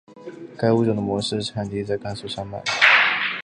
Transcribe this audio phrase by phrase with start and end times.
[0.57, 2.59] 该物种的模式产地在甘肃山脉。